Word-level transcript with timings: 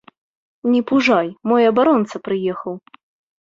Не 0.75 0.79
пужай, 0.91 1.29
мой 1.51 1.69
абаронца 1.73 2.23
прыехаў. 2.29 2.73